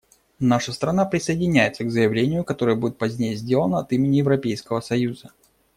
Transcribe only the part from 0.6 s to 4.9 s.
страна присоединяется к заявлению, которое будет позднее сделано от имени Европейского